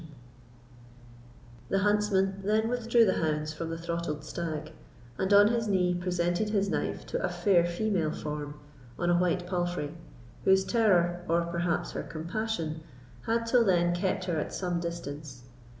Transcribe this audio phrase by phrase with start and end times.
[1.69, 4.71] The huntsman then withdrew the hounds from the throttled stag,
[5.19, 8.55] and on his knee presented his knife to a fair female form,
[8.97, 9.93] on a white palfrey,
[10.43, 12.81] whose terror, or perhaps her compassion,
[13.27, 15.43] had till then kept her at some distance.